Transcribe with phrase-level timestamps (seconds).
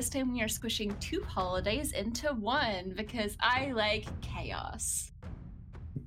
[0.00, 5.12] This time we are squishing two holidays into one because I like chaos.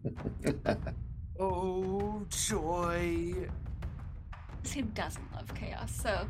[1.40, 3.36] oh, joy.
[4.74, 5.92] Who doesn't love chaos?
[5.92, 6.28] So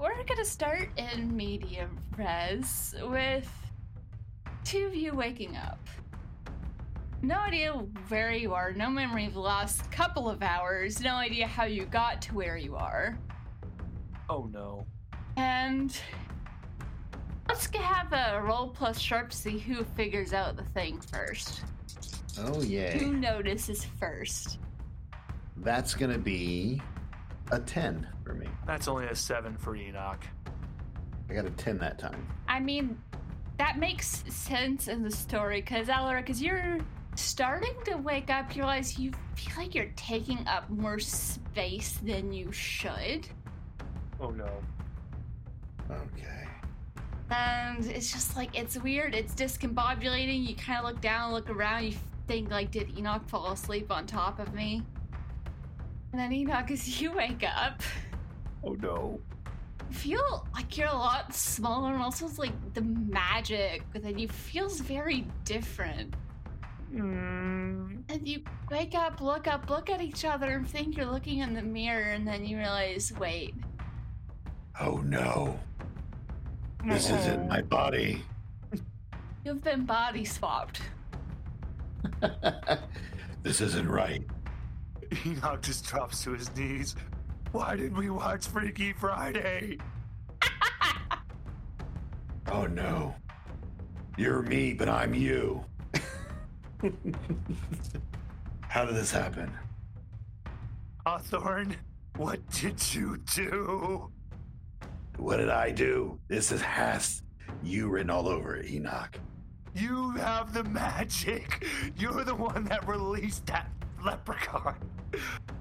[0.00, 3.48] we're gonna start in medias res with
[4.64, 5.78] two of you waking up.
[7.22, 7.70] No idea
[8.08, 11.84] where you are, no memory of the last couple of hours, no idea how you
[11.84, 13.16] got to where you are.
[14.28, 14.88] Oh no.
[15.36, 15.96] And
[17.50, 21.64] let's have a roll plus sharp to see who figures out the thing first.
[22.38, 22.96] Oh yeah.
[22.96, 24.58] Who notices first?
[25.56, 26.80] That's gonna be
[27.50, 28.46] a ten for me.
[28.68, 30.24] That's only a seven for Enoch.
[31.28, 32.24] I got a ten that time.
[32.46, 32.96] I mean,
[33.58, 36.78] that makes sense in the story because Alaryk, as you're
[37.16, 42.32] starting to wake up, you realize you feel like you're taking up more space than
[42.32, 43.26] you should.
[44.20, 44.48] Oh no.
[45.90, 46.46] Okay.
[47.30, 49.14] And it's just like it's weird.
[49.14, 50.46] It's discombobulating.
[50.48, 51.84] You kind of look down, look around.
[51.84, 51.94] You
[52.26, 54.82] think like, did Enoch fall asleep on top of me?
[56.12, 57.82] And then Enoch, as you wake up,
[58.64, 59.20] Oh no.
[59.88, 64.26] you feel like you're a lot smaller, and also it's like the magic within you
[64.28, 66.14] feels very different.
[66.92, 68.02] Mm.
[68.08, 68.42] And you
[68.72, 72.10] wake up, look up, look at each other, and think you're looking in the mirror,
[72.10, 73.54] and then you realize, wait,
[74.80, 75.58] Oh no.
[76.84, 78.22] This isn't my body.
[79.44, 80.80] you've been body swapped.
[83.42, 84.22] this isn't right.
[85.26, 86.96] Enoch just drops to his knees.
[87.52, 89.78] Why did we watch Freaky Friday?
[92.52, 93.14] Oh no.
[94.16, 95.64] You're me, but I'm you.
[98.62, 99.52] How did this happen?
[101.06, 101.76] Hawthorne,
[102.16, 104.10] what did you do?
[105.16, 106.18] What did I do?
[106.28, 107.22] This is has
[107.62, 109.18] you written all over it, Enoch.
[109.74, 111.66] You have the magic.
[111.96, 113.70] You're the one that released that
[114.04, 114.74] leprechaun.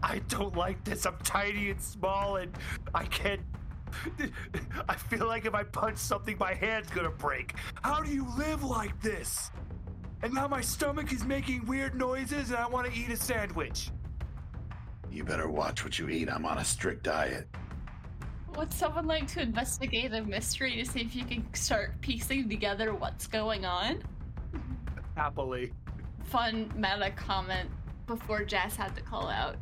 [0.02, 1.06] I don't like this.
[1.06, 2.52] I'm tiny and small and
[2.94, 3.42] I can't.
[4.88, 7.56] I feel like if I punch something, my hand's gonna break.
[7.82, 9.52] How do you live like this?
[10.22, 13.92] And now my stomach is making weird noises and I want to eat a sandwich.
[15.12, 16.30] You better watch what you eat.
[16.30, 17.48] I'm on a strict diet.
[18.58, 22.94] Would someone like to investigate a mystery to see if you can start piecing together
[22.94, 24.04] what's going on?
[25.16, 25.72] Happily.
[26.26, 27.70] Fun meta comment
[28.06, 29.56] before Jess had to call out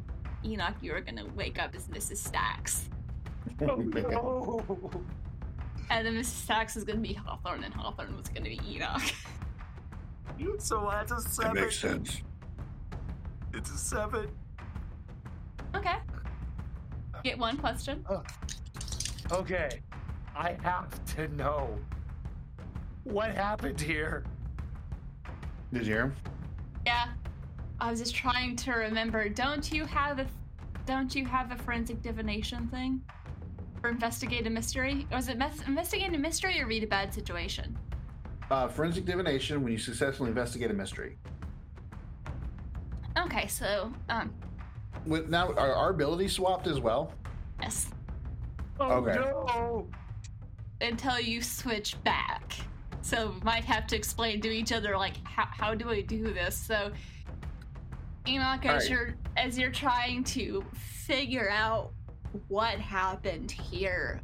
[0.46, 2.18] Enoch, you are gonna wake up as Mrs.
[2.18, 2.90] Stacks.
[3.62, 4.62] Oh no.
[5.90, 6.26] And then Mrs.
[6.26, 9.02] Stacks is gonna be Hawthorne, and Hawthorne was gonna be Enoch.
[10.60, 12.22] So that's a That makes sense.
[13.54, 14.28] It's a seven.
[15.76, 15.96] okay.
[17.24, 18.06] Get one question.
[19.32, 19.82] Okay,
[20.36, 21.78] I have to know
[23.04, 24.24] what happened here.
[25.74, 26.14] Did you hear him?
[26.86, 27.08] Yeah.
[27.80, 29.28] I was just trying to remember.
[29.30, 30.28] Don't you have a
[30.86, 33.02] don't you have a forensic divination thing?
[33.84, 35.06] Or investigate a mystery?
[35.12, 37.78] Or was it mes- investigate a mystery or read a bad situation?
[38.50, 41.18] Uh, forensic divination when you successfully investigate a mystery.
[43.18, 44.34] Okay, so um
[45.06, 47.14] With now, are our abilities swapped as well?
[47.62, 47.92] yes.
[48.80, 49.16] Oh Okay.
[49.16, 49.88] no!
[50.82, 52.54] Until you switch back.
[53.02, 56.24] So we might have to explain to each other like how how do I do
[56.34, 56.56] this?
[56.58, 56.92] So
[58.28, 58.90] Enoch, as Alright.
[58.90, 61.94] you're as you're trying to figure out
[62.50, 64.22] what happened here,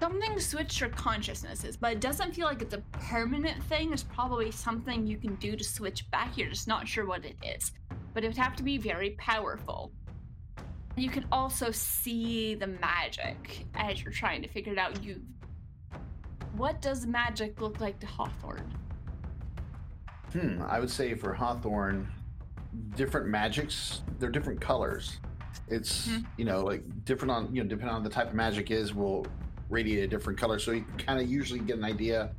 [0.00, 3.88] something switched your consciousnesses, but it doesn't feel like it's a permanent thing.
[3.88, 6.36] There's probably something you can do to switch back.
[6.36, 7.72] You're just not sure what it is,
[8.12, 9.90] but it would have to be very powerful.
[10.98, 15.02] You can also see the magic as you're trying to figure it out.
[15.02, 15.20] You,
[16.56, 18.72] what does magic look like to Hawthorne?
[20.32, 20.60] Hmm.
[20.68, 22.08] I would say for Hawthorne,
[22.96, 25.18] different magics, they're different colors.
[25.68, 26.26] It's Mhm.
[26.36, 29.26] you know like different on you know depending on the type of magic is will
[29.70, 30.58] radiate a different color.
[30.58, 32.30] So you kind of usually get an idea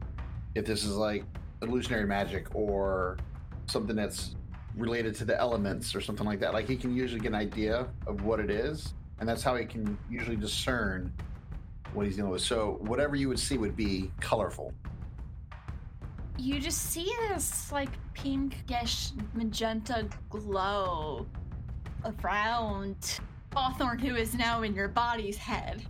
[0.55, 1.23] if this is like
[1.61, 3.17] illusionary magic or
[3.67, 4.35] something that's
[4.75, 6.53] related to the elements or something like that.
[6.53, 9.65] Like he can usually get an idea of what it is, and that's how he
[9.65, 11.11] can usually discern
[11.93, 12.41] what he's dealing with.
[12.41, 14.73] So whatever you would see would be colorful.
[16.37, 21.25] You just see this like pinkish magenta glow
[22.23, 23.19] around
[23.53, 25.85] Hawthorne, who is now in your body's head.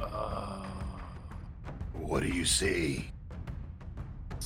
[0.00, 0.64] Uh,
[1.94, 3.10] What do you see?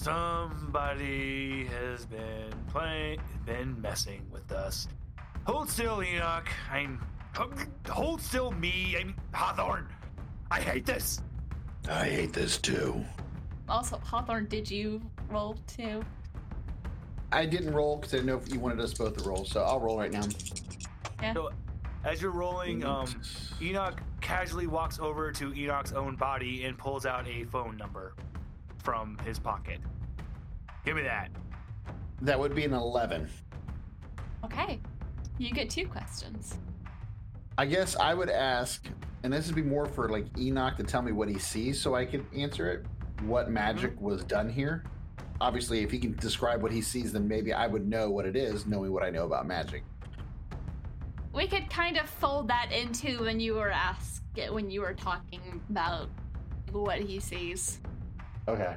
[0.03, 4.89] Somebody has been playing, been messing with us.
[5.47, 6.49] Hold still, Enoch.
[6.71, 7.01] I'm.
[7.89, 8.97] Hold still, me.
[8.99, 9.89] I'm Hawthorne.
[10.51, 11.23] I hate this.
[11.89, 13.05] I hate this too.
[13.69, 15.01] Also, Hawthorne, did you
[15.31, 16.05] roll too?
[17.31, 19.63] I didn't roll because I didn't know if you wanted us both to roll, so
[19.63, 20.25] I'll roll right now.
[21.23, 21.33] Yeah.
[21.33, 21.51] So,
[22.05, 23.09] as you're rolling, um,
[23.63, 28.15] Enoch casually walks over to Enoch's own body and pulls out a phone number
[28.83, 29.81] from his pocket.
[30.85, 31.31] Give me that.
[32.21, 33.29] That would be an 11.
[34.45, 34.81] Okay.
[35.39, 36.59] You get two questions.
[37.59, 38.87] I guess I would ask,
[39.23, 41.95] and this would be more for like Enoch to tell me what he sees so
[41.95, 42.87] I could answer it.
[43.27, 43.55] What mm-hmm.
[43.55, 44.85] magic was done here?
[45.41, 48.37] Obviously, if he can describe what he sees, then maybe I would know what it
[48.37, 49.83] is, knowing what I know about magic.
[51.33, 55.61] We could kind of fold that into when you were asked when you were talking
[55.69, 56.09] about
[56.71, 57.81] what he sees.
[58.49, 58.77] Okay.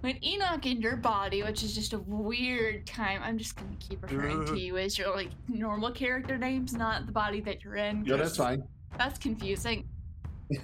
[0.00, 4.02] When Enoch in your body, which is just a weird time, I'm just gonna keep
[4.02, 8.04] referring to you as your like normal character names, not the body that you're in.
[8.04, 8.62] Yeah, that's fine.
[8.96, 9.88] That's confusing.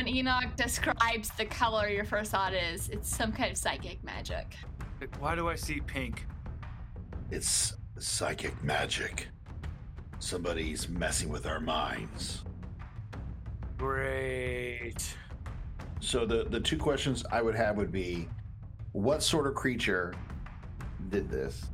[0.00, 4.56] When Enoch describes the color, your first thought is it's some kind of psychic magic.
[5.18, 6.24] Why do I see pink?
[7.30, 9.28] It's psychic magic.
[10.18, 12.44] Somebody's messing with our minds.
[13.76, 15.14] Great.
[16.00, 18.28] So the the two questions I would have would be,
[18.92, 20.14] what sort of creature
[21.10, 21.66] did this?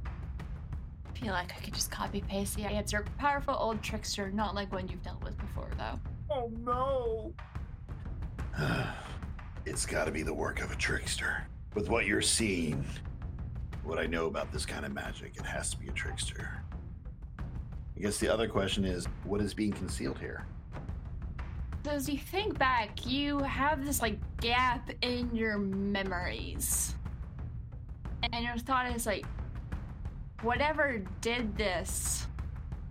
[1.06, 3.04] I feel like I could just copy paste the answer.
[3.18, 5.98] Powerful old trickster, not like one you've dealt with before, though.
[6.30, 7.32] Oh no.
[9.66, 11.46] it's got to be the work of a trickster.
[11.74, 12.84] With what you're seeing,
[13.84, 16.62] what I know about this kind of magic, it has to be a trickster.
[17.38, 20.46] I guess the other question is, what is being concealed here?
[21.86, 26.96] So as you think back, you have this like gap in your memories.
[28.32, 29.24] And your thought is like,
[30.42, 32.26] whatever did this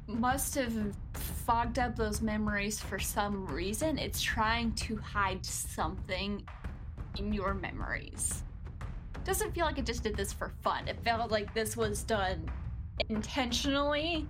[0.08, 3.98] must have fogged up those memories for some reason.
[3.98, 6.48] It's trying to hide something
[7.18, 8.44] in your memories.
[9.26, 10.88] Doesn't feel like it just did this for fun.
[10.88, 12.50] It felt like this was done
[13.10, 14.26] intentionally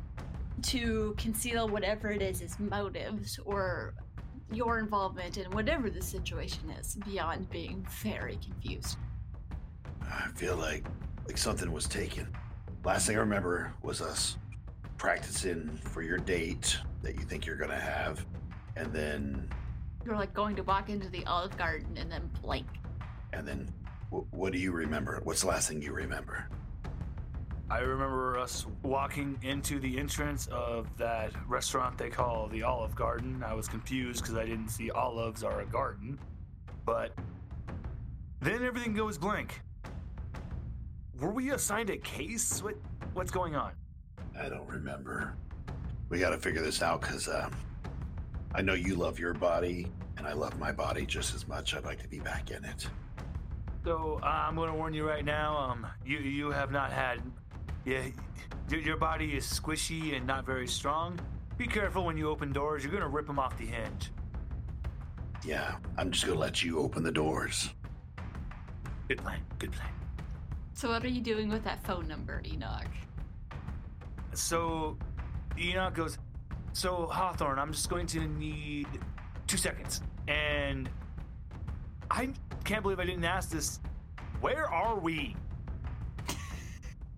[0.64, 3.94] to conceal whatever it is its motives or
[4.52, 8.98] your involvement in whatever the situation is beyond being very confused.
[10.02, 10.86] I feel like
[11.28, 12.28] like something was taken.
[12.84, 14.38] Last thing I remember was us
[14.98, 18.24] practicing for your date that you think you're gonna have,
[18.76, 19.50] and then
[20.06, 22.68] You're like going to walk into the Olive Garden and then blank.
[23.34, 23.68] and then
[24.12, 25.20] wh- what do you remember?
[25.24, 26.48] What's the last thing you remember?
[27.70, 33.44] I remember us walking into the entrance of that restaurant they call the Olive Garden.
[33.44, 36.20] I was confused because I didn't see olives or a garden.
[36.86, 37.14] But
[38.40, 39.62] then everything goes blank.
[41.20, 42.62] Were we assigned a case?
[42.62, 42.76] What
[43.14, 43.72] what's going on?
[44.40, 45.34] I don't remember.
[46.10, 47.52] We got to figure this out because um,
[48.54, 49.88] I know you love your body,
[50.18, 51.74] and I love my body just as much.
[51.74, 52.88] I'd like to be back in it.
[53.84, 55.58] So uh, I'm going to warn you right now.
[55.58, 57.22] Um, you you have not had,
[57.86, 58.06] yeah,
[58.70, 61.20] your, your body is squishy and not very strong.
[61.58, 62.84] Be careful when you open doors.
[62.84, 64.12] You're gonna rip them off the hinge.
[65.44, 67.70] Yeah, I'm just gonna let you open the doors.
[69.08, 69.40] Good plan.
[69.60, 69.90] Good plan.
[70.74, 72.88] So what are you doing with that phone number, Enoch?
[74.34, 74.98] So
[75.58, 76.18] Enoch goes,
[76.74, 78.88] So Hawthorne, I'm just going to need
[79.48, 80.02] two seconds.
[80.28, 80.90] And
[82.12, 82.30] I
[82.66, 83.80] can't believe I didn't ask this.
[84.42, 85.36] Where are we?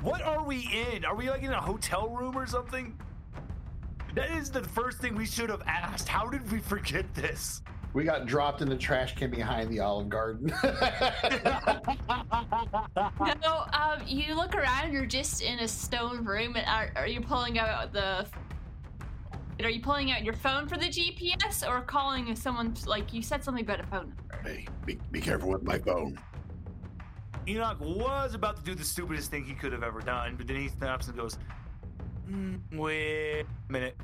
[0.02, 1.06] What are we in?
[1.06, 2.98] Are we like in a hotel room or something?
[4.16, 6.08] That is the first thing we should have asked.
[6.08, 7.62] How did we forget this?
[7.94, 10.54] We got dropped in the trash can behind the Olive Garden.
[13.44, 14.92] No, um, you look around.
[14.92, 16.56] You're just in a stone room.
[16.56, 18.26] And are, are you pulling out the?
[19.64, 22.76] Are you pulling out your phone for the GPS or calling someone?
[22.86, 24.50] Like you said something about a phone number.
[24.50, 26.18] Hey, be, be careful with my phone.
[27.48, 30.58] Enoch was about to do the stupidest thing he could have ever done, but then
[30.58, 31.38] he snaps and goes,
[32.30, 33.98] "Mm, Wait a minute.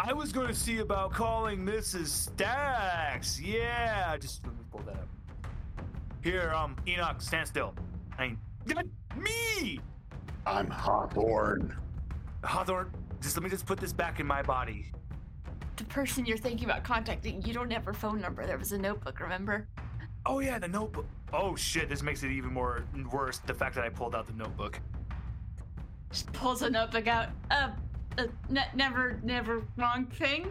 [0.00, 2.06] I was going to see about calling Mrs.
[2.06, 3.40] Stacks.
[3.40, 5.08] Yeah, just let me pull that up.
[6.22, 7.74] Here, um, Enoch, stand still.
[8.16, 8.38] I ain't.
[8.66, 9.80] God, me!
[10.46, 11.76] I'm Hawthorne.
[12.44, 14.92] Hawthorne, just let me just put this back in my body.
[15.76, 18.46] The person you're thinking about contacting, you don't have her phone number.
[18.46, 19.68] There was a notebook, remember?
[20.26, 21.06] Oh, yeah, the notebook.
[21.32, 23.38] Oh, shit, this makes it even more worse.
[23.38, 24.80] The fact that I pulled out the notebook.
[26.10, 27.28] Just pulls a notebook out.
[27.50, 27.70] Uh,
[28.16, 30.50] uh ne- never, never wrong thing.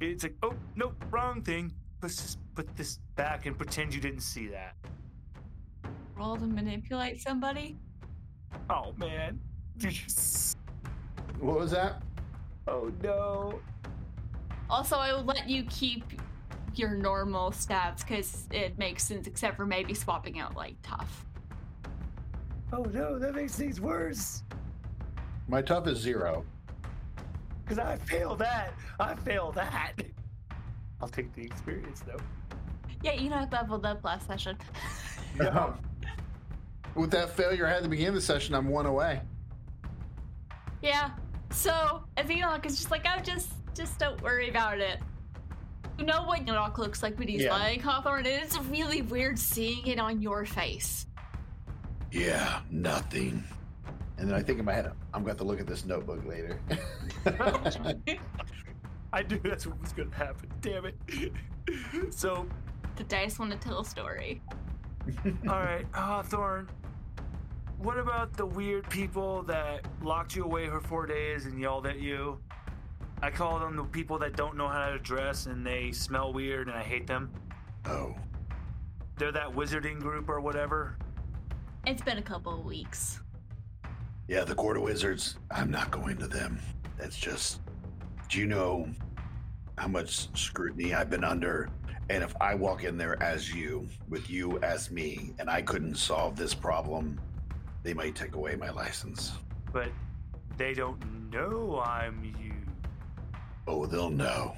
[0.00, 1.72] It's like, oh, no, wrong thing.
[2.02, 4.76] Let's just put this back and pretend you didn't see that.
[6.16, 7.76] Roll to manipulate somebody.
[8.70, 9.40] Oh, man.
[11.40, 12.02] what was that?
[12.66, 13.60] Oh, no.
[14.70, 16.04] Also, I will let you keep
[16.78, 21.24] your normal stats because it makes sense, except for maybe swapping out like tough.
[22.72, 24.42] Oh no, that makes things worse.
[25.48, 26.44] My tough is zero.
[27.66, 28.72] Cause I fail that.
[29.00, 29.94] I fail that.
[31.00, 32.18] I'll take the experience though.
[33.02, 34.56] Yeah, you know, I leveled up last session.
[35.40, 35.74] Yeah.
[36.96, 39.20] With that failure I had at the beginning of the session, I'm one away.
[40.82, 41.10] yeah.
[41.50, 44.98] So, as Enoch is just like, oh, just, just don't worry about it.
[45.98, 47.50] You know what Enoch looks like when he's Yeah.
[47.56, 48.26] lying, Hawthorne?
[48.26, 51.06] and It's really weird seeing it on your face.
[52.12, 53.42] Yeah, nothing.
[54.16, 55.84] And then I think in my head, I'm going to have to look at this
[55.84, 56.60] notebook later.
[59.12, 60.50] I knew that's what was gonna happen.
[60.60, 60.96] Damn it.
[62.10, 62.46] So,
[62.96, 64.40] The dice want to tell a story.
[65.26, 66.68] all right, Hawthorne.
[67.78, 71.98] What about the weird people that locked you away for four days and yelled at
[72.00, 72.40] you?
[73.22, 76.68] I call them the people that don't know how to dress and they smell weird
[76.68, 77.30] and I hate them.
[77.86, 78.14] Oh,
[79.16, 80.96] They're that wizarding group or whatever.
[81.86, 83.20] It's been a couple of weeks.
[84.28, 85.36] yeah, the Court of Wizards.
[85.50, 86.58] I'm not going to them.
[86.98, 87.60] That's just.
[88.28, 88.86] Do you know
[89.78, 91.70] how much scrutiny I've been under?
[92.10, 95.94] And if I walk in there as you, with you as me, and I couldn't
[95.96, 97.18] solve this problem,
[97.82, 99.32] they might take away my license.
[99.72, 99.88] But
[100.58, 102.47] they don't know I'm you.
[103.68, 104.56] Oh, they'll know.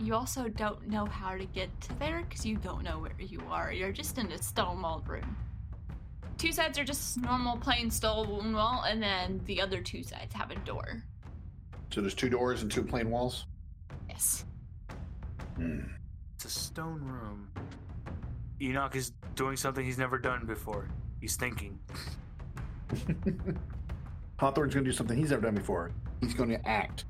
[0.00, 3.42] You also don't know how to get to there because you don't know where you
[3.50, 3.70] are.
[3.70, 5.36] You're just in a stone walled room.
[6.38, 10.50] Two sides are just normal plain stone wall, and then the other two sides have
[10.50, 11.02] a door.
[11.90, 13.44] so there's two doors and two plain walls.
[14.08, 14.46] Yes.
[15.56, 15.80] Hmm.
[16.34, 17.50] It's a stone room.
[18.62, 20.88] Enoch is doing something he's never done before.
[21.20, 21.78] He's thinking.
[24.38, 25.90] Hawthorne's going to do something he's never done before.
[26.22, 27.04] He's going to act.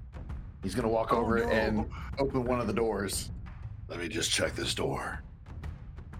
[0.62, 1.52] He's going to walk oh, over Oh, no.
[1.52, 3.30] and open one of the doors.
[3.88, 5.22] Let me just check this door.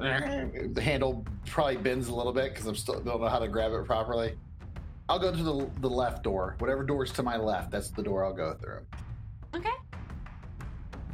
[0.02, 3.49] Eh, the handle probably bends a little bit because I'm still don't know how to
[3.49, 4.35] grab it properly.
[5.09, 6.54] I'll go to the, the left door.
[6.59, 8.80] Whatever door's to my left, that's the door I'll go through.
[9.54, 9.68] Okay.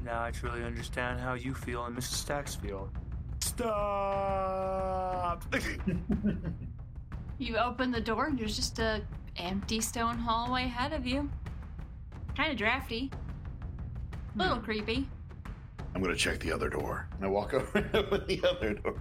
[0.05, 2.13] Now I truly understand how you feel and Mrs.
[2.13, 2.91] Stacks feel.
[3.41, 5.45] Stop!
[7.39, 9.03] You open the door, and there's just a
[9.37, 11.31] empty stone hallway ahead of you.
[12.37, 13.11] Kind of drafty.
[14.35, 14.65] A Little hmm.
[14.65, 15.09] creepy.
[15.95, 17.09] I'm going to check the other door.
[17.17, 19.01] And I walk over and open the other door.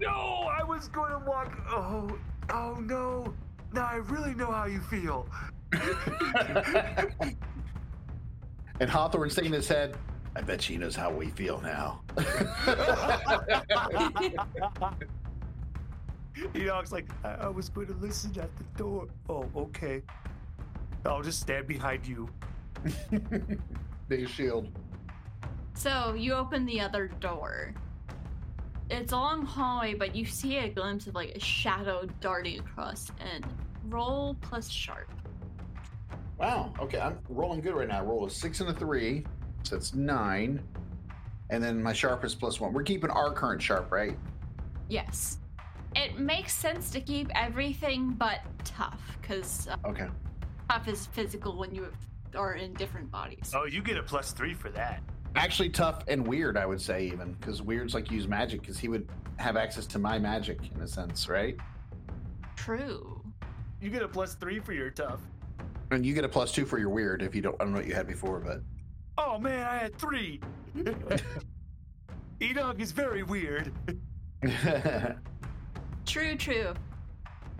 [0.00, 1.56] no, I was going to walk.
[1.70, 2.18] Oh,
[2.50, 3.32] oh no.
[3.72, 5.28] Now I really know how you feel.
[8.78, 9.96] And Hawthorne's shaking his head.
[10.34, 12.02] I bet she knows how we feel now.
[16.54, 19.08] Enoch's like, I, I was going to listen at the door.
[19.30, 20.02] Oh, okay.
[21.06, 22.28] I'll just stand behind you.
[24.08, 24.68] Big shield.
[25.74, 27.74] So you open the other door.
[28.88, 33.10] It's a long hallway, but you see a glimpse of like a shadow darting across.
[33.20, 33.44] And
[33.88, 35.10] roll plus sharp.
[36.38, 36.72] Wow.
[36.80, 37.98] Okay, I'm rolling good right now.
[37.98, 39.24] I roll a six and a three,
[39.64, 40.62] so it's nine.
[41.50, 42.72] And then my sharp is plus one.
[42.72, 44.16] We're keeping our current sharp, right?
[44.88, 45.38] Yes.
[45.94, 50.08] It makes sense to keep everything but tough, because uh, Okay.
[50.68, 51.86] tough is physical when you
[52.36, 53.52] are in different bodies.
[53.54, 55.02] Oh, you get a plus three for that.
[55.34, 58.88] Actually, tough and weird, I would say, even because weird's like use magic because he
[58.88, 61.56] would have access to my magic in a sense, right?
[62.56, 63.22] True.
[63.80, 65.20] You get a plus three for your tough.
[65.90, 67.54] And you get a plus two for your weird if you don't.
[67.60, 68.60] I don't know what you had before, but
[69.18, 70.40] Oh man, I had three.
[72.42, 73.72] Enoch is very weird.
[76.06, 76.72] True, true.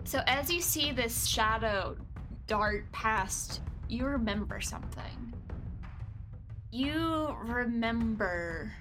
[0.05, 1.97] So as you see this shadow
[2.47, 5.33] dart past, you remember something.
[6.71, 8.71] You remember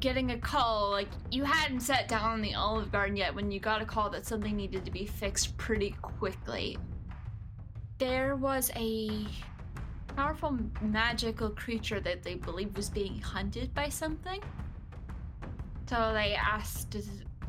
[0.00, 3.58] getting a call, like you hadn't sat down in the Olive Garden yet when you
[3.58, 6.78] got a call that something needed to be fixed pretty quickly.
[7.98, 9.26] There was a
[10.14, 14.40] powerful magical creature that they believed was being hunted by something.
[15.88, 16.96] So they asked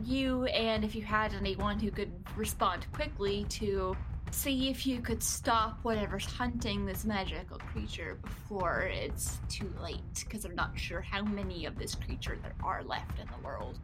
[0.03, 3.95] you and if you had anyone who could respond quickly to
[4.31, 10.45] see if you could stop whatever's hunting this magical creature before it's too late because
[10.45, 13.79] I'm not sure how many of this creature there are left in the world.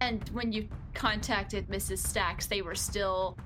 [0.00, 1.98] And when you contacted Mrs.
[1.98, 3.36] Stacks, they were still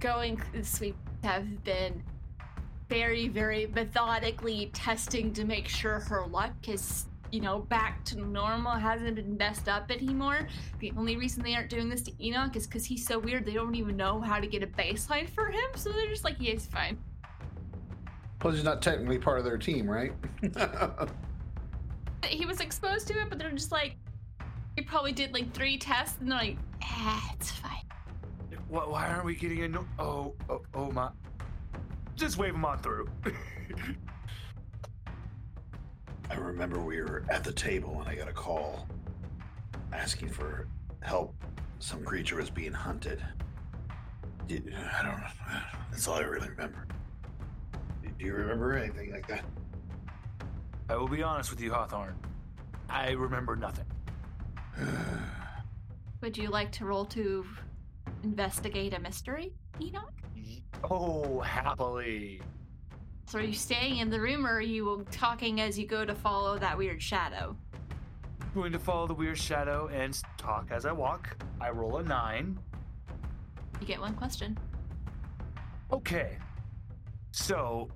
[0.00, 0.40] going
[0.80, 2.02] we have been
[2.88, 8.70] very, very methodically testing to make sure her luck is, you know, back to normal,
[8.70, 10.46] hasn't been messed up anymore.
[10.78, 13.54] The only reason they aren't doing this to Enoch is because he's so weird they
[13.54, 16.52] don't even know how to get a baseline for him, so they're just like, yeah,
[16.52, 16.96] he's fine.
[18.38, 20.12] Plus, he's not technically part of their team, right?
[22.26, 23.96] He was exposed to it, but they're just like,
[24.76, 27.82] he probably did like three tests, and they're like, ah, it's fine.
[28.68, 29.86] Why, why aren't we getting a no?
[29.98, 31.10] Oh, oh, oh my!
[32.16, 33.10] Just wave him on through.
[36.34, 38.88] I remember we were at the table and I got a call
[39.92, 40.66] asking for
[41.00, 41.32] help.
[41.78, 43.24] Some creature was being hunted.
[44.48, 45.60] Did- I don't know.
[45.90, 46.86] That's all I really remember.
[48.02, 49.44] Do you remember anything like that?
[50.88, 52.16] I will be honest with you, Hawthorne.
[52.90, 53.86] I remember nothing.
[56.20, 57.46] Would you like to roll to
[58.24, 60.12] investigate a mystery, Enoch?
[60.90, 62.42] Oh, happily.
[63.34, 66.14] So are you staying in the room, or are you talking as you go to
[66.14, 67.56] follow that weird shadow?
[68.54, 71.36] going to follow the weird shadow and talk as I walk.
[71.60, 72.56] I roll a nine.
[73.80, 74.56] You get one question.
[75.92, 76.38] Okay.
[77.32, 77.88] So,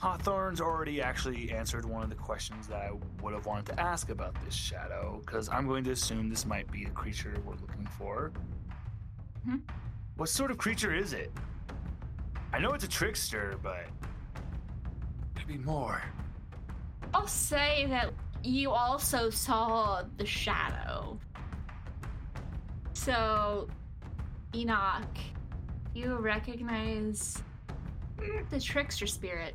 [0.00, 4.08] Hawthorne's already actually answered one of the questions that I would have wanted to ask
[4.08, 7.86] about this shadow, because I'm going to assume this might be the creature we're looking
[7.98, 8.32] for.
[9.46, 9.60] Mhm.
[10.16, 11.30] What sort of creature is it?
[12.54, 13.84] I know it's a trickster, but
[15.46, 16.02] could be more.
[17.14, 18.12] I'll say that
[18.42, 21.18] you also saw the shadow.
[22.92, 23.68] So,
[24.54, 25.04] Enoch,
[25.94, 27.42] you recognize
[28.50, 29.54] the trickster spirit,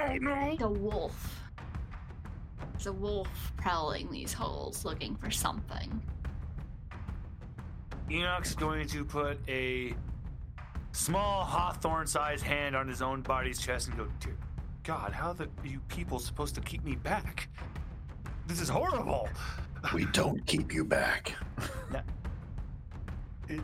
[0.00, 0.56] Oh no!
[0.56, 1.40] the wolf.
[2.72, 6.02] There's a wolf prowling these holes looking for something.
[8.10, 9.94] Enoch's going to put a
[10.92, 14.36] small Hawthorne sized hand on his own body's chest and go, "Dear
[14.84, 17.48] God, how the you people supposed to keep me back?
[18.46, 19.28] This is horrible.
[19.94, 21.34] We don't keep you back.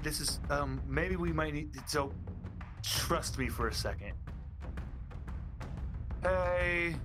[0.03, 2.13] This is um maybe we might need so
[2.83, 4.13] trust me for a second.
[6.23, 6.97] Hey,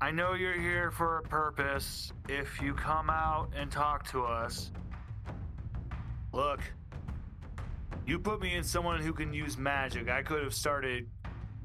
[0.00, 2.12] I know you're here for a purpose.
[2.28, 4.72] If you come out and talk to us,
[6.32, 6.60] look,
[8.06, 10.08] you put me in someone who can use magic.
[10.08, 11.08] I could have started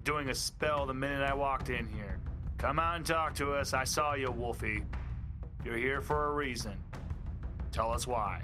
[0.08, 2.18] doing a spell the minute I walked in here.
[2.58, 3.74] Come out and talk to us.
[3.74, 4.82] I saw you, Wolfie.
[5.66, 6.78] You're here for a reason.
[7.74, 8.42] Tell us why.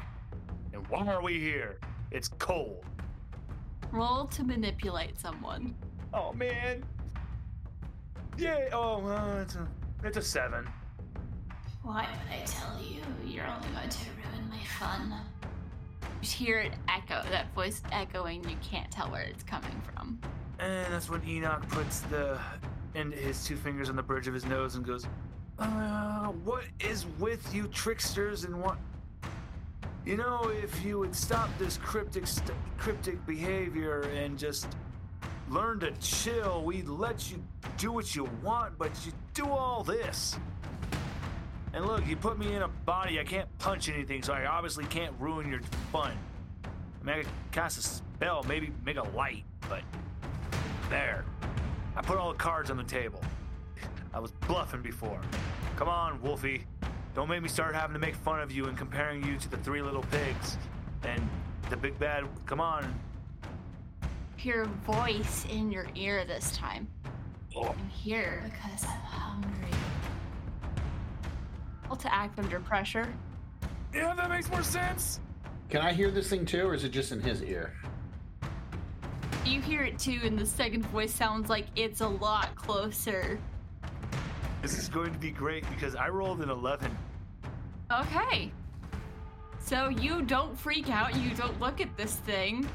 [0.74, 1.80] And why are we here?
[2.12, 2.84] It's cold.
[3.94, 5.74] Roll to manipulate someone.
[6.14, 6.84] Oh man.
[8.38, 8.68] Yeah.
[8.74, 9.66] Oh, uh, it's a
[10.04, 10.68] it's a seven.
[11.82, 13.00] Why would I tell you?
[13.26, 15.14] You're only going to ruin my fun.
[16.22, 20.20] You hear it echo, that voice echoing, you can't tell where it's coming from.
[20.60, 22.40] And that's when Enoch puts the
[22.96, 25.08] and his two fingers on the bridge of his nose and goes,
[25.58, 28.78] "Uh, what is with you tricksters and what?
[30.06, 34.68] You know, if you would stop this cryptic st- cryptic behavior and just
[35.50, 37.44] learn to chill, we'd let you
[37.78, 40.38] do what you want, but you do all this."
[41.74, 44.86] And look, you put me in a body, I can't punch anything, so I obviously
[44.86, 45.62] can't ruin your
[45.92, 46.16] fun.
[46.64, 49.82] I mean, I could cast a spell, maybe make a light, but
[50.94, 51.26] there.
[51.96, 53.20] I put all the cards on the table.
[54.14, 55.20] I was bluffing before.
[55.76, 56.66] Come on, Wolfie.
[57.16, 59.58] Don't make me start having to make fun of you and comparing you to the
[59.58, 60.58] three little pigs
[61.04, 61.28] and
[61.72, 62.26] the big bad.
[62.46, 62.94] Come on.
[64.38, 66.88] Hear a voice in your ear this time.
[67.56, 69.78] Oh, I'm here because I'm hungry.
[71.88, 73.12] Well, to act under pressure.
[73.96, 75.20] yeah, that makes more sense.
[75.70, 77.74] Can I hear this thing too, or is it just in his ear?
[79.54, 83.38] You hear it too, and the second voice sounds like it's a lot closer.
[84.64, 86.98] This is going to be great because I rolled an 11.
[87.92, 88.52] Okay.
[89.60, 92.68] So you don't freak out, you don't look at this thing.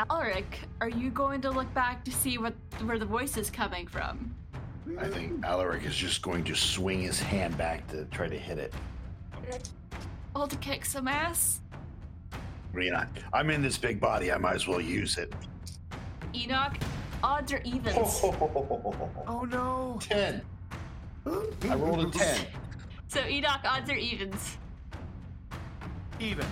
[0.00, 3.86] Alaryk, are you going to look back to see what where the voice is coming
[3.86, 4.34] from?
[4.98, 8.58] I think Alaryk is just going to swing his hand back to try to hit
[8.58, 8.74] it.
[10.34, 11.60] All to kick some ass?
[12.72, 14.32] Rena, I'm in this big body.
[14.32, 15.32] I might as well use it.
[16.34, 16.76] Enoch,
[17.22, 17.96] odds or evens?
[17.96, 19.98] Oh, oh no.
[20.00, 20.42] 10.
[21.26, 22.46] I rolled a 10.
[23.08, 24.58] So Enoch, odds or evens?
[26.20, 26.46] Even.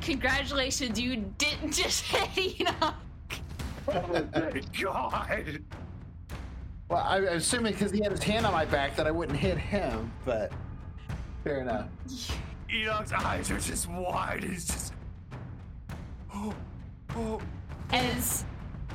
[0.00, 2.94] Congratulations, you didn't just hit Enoch.
[3.88, 5.62] Oh my god.
[6.88, 9.38] Well, I, I'm assuming because he had his hand on my back that I wouldn't
[9.38, 10.52] hit him, but
[11.44, 11.88] fair enough.
[12.72, 14.44] Enoch's eyes are just wide.
[14.44, 14.92] He's just.
[16.32, 16.54] Oh,
[17.16, 17.40] oh.
[17.92, 18.44] As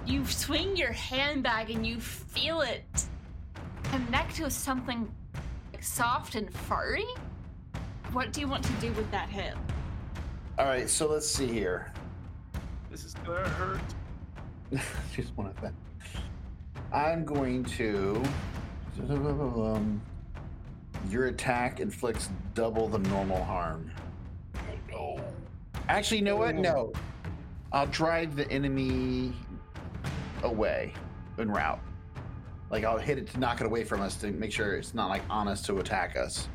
[0.06, 2.84] you swing your hand back and you feel it
[3.84, 5.10] connect with something
[5.74, 7.06] like soft and furry.
[8.12, 9.60] What do you want to do with that hand?
[10.58, 11.92] All right, so let's see here.
[12.90, 13.82] This is gonna hurt.
[15.16, 15.76] Just one of them.
[16.92, 18.22] I'm going to.
[19.10, 20.02] Um,
[21.10, 23.92] your attack inflicts double the normal harm.
[24.94, 25.20] Oh,
[25.90, 26.56] Actually, you know what?
[26.56, 26.94] No.
[27.72, 29.34] I'll drive the enemy
[30.46, 30.94] away
[31.38, 31.80] en route.
[32.70, 35.10] Like I'll hit it to knock it away from us to make sure it's not
[35.10, 36.48] like on us to attack us.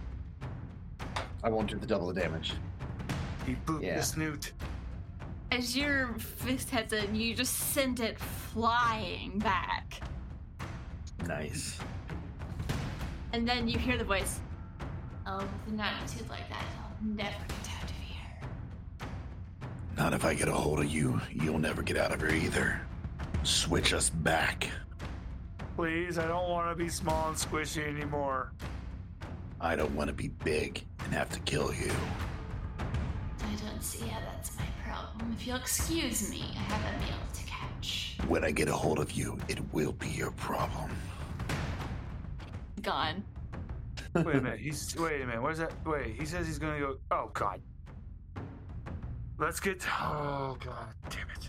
[1.44, 2.54] I won't do the double the damage.
[3.46, 3.96] He pooped Yeah.
[3.96, 4.52] the snoot.
[5.52, 10.00] As your fist hits it, you just send it flying back.
[11.26, 11.78] Nice.
[13.32, 14.40] And then you hear the voice.
[15.26, 18.48] Oh, with an attitude like that, I'll never get out of here.
[19.96, 21.20] not if I get a hold of you.
[21.32, 22.80] You'll never get out of here either.
[23.42, 24.68] Switch us back.
[25.76, 28.52] Please, I don't want to be small and squishy anymore.
[29.60, 31.90] I don't want to be big and have to kill you.
[32.78, 35.32] I don't see how that's my problem.
[35.32, 38.16] If you'll excuse me, I have a meal to catch.
[38.28, 40.90] When I get a hold of you, it will be your problem.
[42.82, 43.24] Gone.
[44.14, 44.58] Wait a minute.
[44.58, 45.42] He's wait a minute.
[45.42, 45.72] Where's that?
[45.86, 46.16] Wait.
[46.18, 46.96] He says he's gonna go.
[47.10, 47.60] Oh God.
[49.38, 49.86] Let's get.
[49.88, 50.94] Oh God.
[51.08, 51.48] Damn it.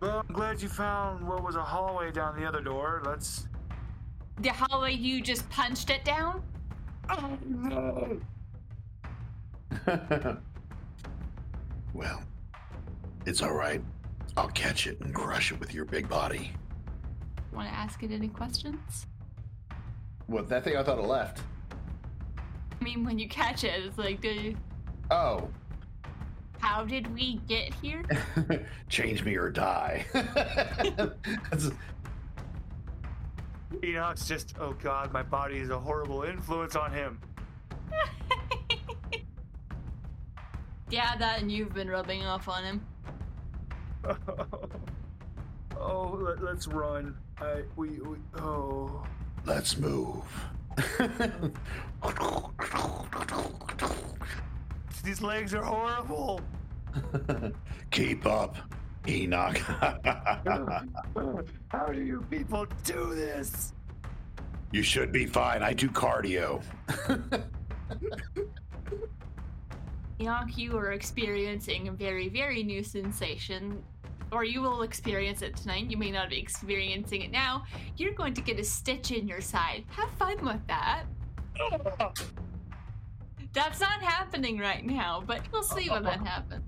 [0.00, 3.02] Well, I'm glad you found what was a hallway down the other door.
[3.04, 3.48] Let's.
[4.40, 6.42] The hallway you just punched it down?
[7.10, 8.20] Oh no.
[11.94, 12.22] Well,
[13.26, 13.82] it's all right.
[14.36, 16.52] I'll catch it and crush it with your big body.
[17.52, 19.06] Want to ask it any questions?
[20.26, 21.40] what that thing I thought it left.
[22.38, 24.58] I mean, when you catch it, it's like, dude,
[25.10, 25.48] Oh.
[26.58, 28.04] How did we get here?
[28.88, 30.06] Change me or die.
[30.12, 31.70] That's-
[33.84, 34.54] Enoch's just.
[34.58, 37.20] Oh God, my body is a horrible influence on him.
[40.90, 42.80] yeah, that and you've been rubbing off on him.
[45.78, 47.14] oh, let, let's run.
[47.40, 49.04] I we, we oh.
[49.44, 50.24] Let's move.
[55.08, 56.38] These legs are horrible.
[57.90, 58.56] Keep up,
[59.08, 59.56] Enoch.
[61.68, 63.72] How do you people do this?
[64.70, 65.62] you should be fine.
[65.62, 66.62] I do cardio.
[70.20, 73.82] Enoch, you are experiencing a very, very new sensation,
[74.30, 75.90] or you will experience it tonight.
[75.90, 77.64] You may not be experiencing it now.
[77.96, 79.86] You're going to get a stitch in your side.
[79.88, 81.04] Have fun with that.
[83.58, 86.62] That's not happening right now, but we'll see when that happens.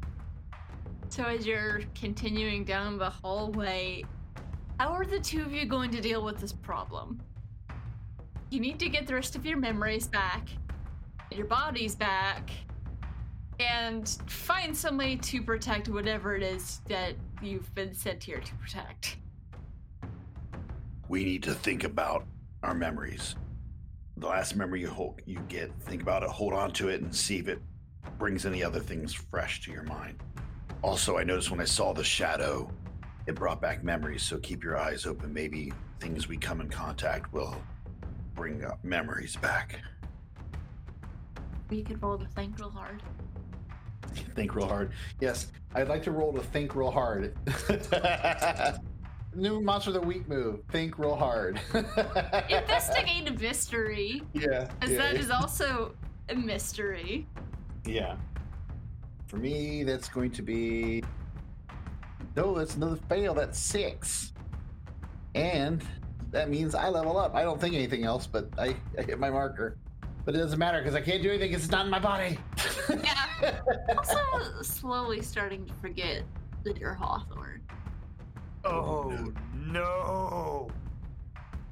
[1.09, 4.03] So, as you're continuing down the hallway,
[4.81, 7.23] how are the two of you going to deal with this problem?
[8.51, 10.49] You need to get the rest of your memories back,
[11.31, 12.51] your bodies back,
[13.61, 18.55] and find some way to protect whatever it is that you've been sent here to
[18.57, 19.17] protect.
[21.09, 22.27] We need to think about
[22.65, 23.37] our memories.
[24.21, 27.15] The last memory you hold, you get, think about it, hold on to it, and
[27.15, 27.59] see if it
[28.19, 30.19] brings any other things fresh to your mind.
[30.83, 32.71] Also, I noticed when I saw the shadow,
[33.27, 34.23] it brought back memories.
[34.23, 35.33] So keep your eyes open.
[35.33, 37.63] Maybe things we come in contact will
[38.35, 39.81] bring up memories back.
[41.71, 43.03] You could roll to think real hard.
[44.35, 44.93] think real hard.
[45.21, 47.35] Yes, I'd like to roll to think real hard.
[49.35, 50.61] New monster of the week move.
[50.71, 51.61] Think real hard.
[51.75, 54.69] Investigate a mystery, Yeah.
[54.83, 55.21] as yeah, that yeah.
[55.21, 55.95] is also
[56.29, 57.27] a mystery.
[57.85, 58.17] Yeah.
[59.29, 61.05] For me, that's going to be.
[62.37, 63.33] No, that's another fail.
[63.35, 64.33] That's six.
[65.37, 65.85] And
[66.33, 67.35] that means I level up.
[67.37, 69.79] I don't think anything else, but I, I hit my marker.
[70.25, 72.37] But it doesn't matter because I can't do anything 'cause it's not in my body.
[72.91, 73.27] Yeah.
[73.97, 74.19] Also,
[74.63, 76.23] slowly starting to forget
[76.65, 77.63] that you're Hawthorne.
[78.65, 80.71] Oh no.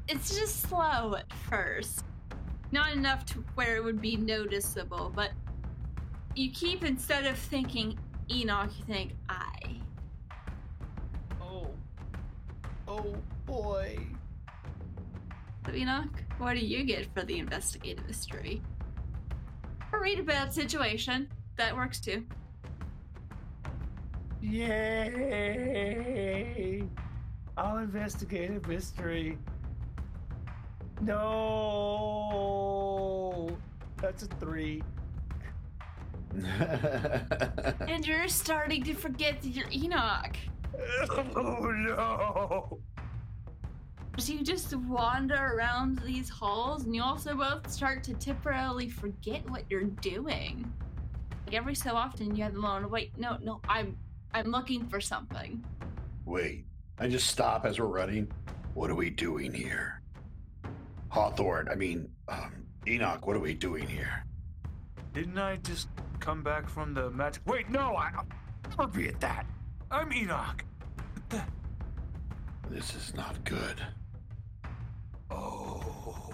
[0.09, 2.05] It's just slow at first.
[2.73, 5.33] Not enough to where it would be noticeable, but
[6.35, 7.99] you keep instead of thinking
[8.31, 9.81] Enoch, you think I.
[11.43, 11.71] Oh.
[12.87, 13.15] Oh
[13.47, 13.99] boy.
[15.67, 18.63] So Enoch, what do you get for the investigative mystery?
[19.93, 21.29] Or read about situation.
[21.57, 22.25] That works too.
[24.41, 26.09] Yay!
[27.57, 29.39] I'll investigate a mystery.
[31.01, 32.29] No,
[34.01, 34.83] that's a three.
[37.89, 40.37] And you're starting to forget that you're Enoch.
[41.35, 42.79] Oh no!
[44.19, 49.49] So you just wander around these halls, and you also both start to temporarily forget
[49.49, 50.71] what you're doing.
[51.47, 52.91] Like every so often, you have the moment.
[52.93, 53.97] Wait, no, no, I'm,
[54.33, 55.65] I'm looking for something.
[56.25, 56.65] Wait.
[57.01, 58.31] I just stop as we're running.
[58.75, 60.03] What are we doing here?
[61.11, 64.25] Hawthorne, I mean, um, Enoch, what are we doing here?
[65.15, 65.89] Didn't I just
[66.21, 67.43] come back from the magic?
[67.47, 68.27] Wait, no, I, I'll
[68.77, 69.47] never be at that.
[69.91, 70.65] I'm Enoch.
[71.29, 71.43] The?
[72.69, 73.81] This is not good.
[75.31, 76.33] Oh.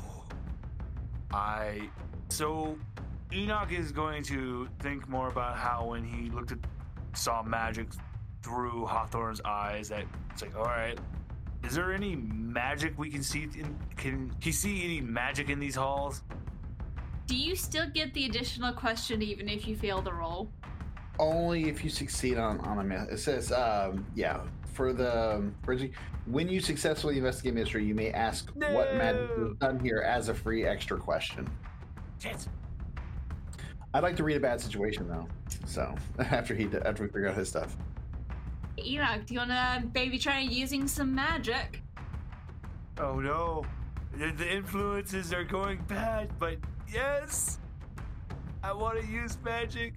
[1.33, 1.88] I.
[2.30, 2.78] So,
[3.33, 6.59] Enoch is going to think more about how when he looked at,
[7.14, 7.88] saw magic
[8.42, 10.98] through Hawthorne's eyes, that it's like, all right,
[11.64, 13.44] is there any magic we can see?
[13.44, 16.22] In, can he see any magic in these halls?
[17.27, 20.50] Do you still get the additional question even if you fail the roll?
[21.18, 23.09] Only if you succeed on on a myth.
[23.11, 24.40] It says, um, yeah,
[24.74, 25.92] for the um, Bridgie,
[26.27, 29.46] when you successfully investigate mystery, you may ask what magic No.
[29.46, 31.48] is done here as a free extra question.
[32.18, 32.46] Shit.
[33.94, 35.28] I'd like to read a bad situation though.
[35.66, 37.76] So after he after we figure out his stuff,
[38.78, 41.80] Enoch, do you wanna maybe try using some magic?
[42.98, 43.64] Oh no.
[44.16, 46.59] The, the influences are going bad, but
[46.92, 47.59] yes.
[48.62, 49.94] I want to use magic.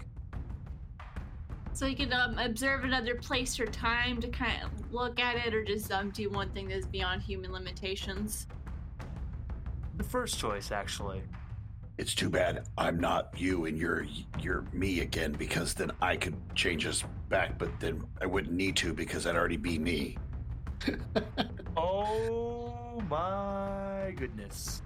[1.73, 5.53] So you can um, observe another place or time to kind of look at it,
[5.53, 8.47] or just um, do one thing that's beyond human limitations.
[9.97, 11.21] The first choice, actually.
[11.97, 14.05] It's too bad I'm not you and you're
[14.39, 18.75] you're me again because then I could change us back, but then I wouldn't need
[18.77, 20.17] to because I'd already be me.
[21.79, 24.81] Oh my goodness.